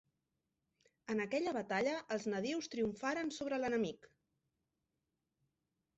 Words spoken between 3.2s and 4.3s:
sobre l'enemic.